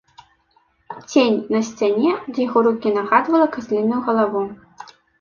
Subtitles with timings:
[1.11, 4.41] Цень на сцяне ад яго рукі нагадваў казліную галаву.